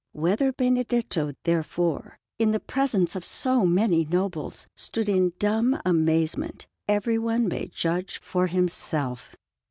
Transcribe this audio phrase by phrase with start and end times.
[0.13, 7.47] Whether Benedetto, therefore, in the presence of so many nobles, stood in dumb amazement, everyone
[7.47, 9.35] may judge for himself.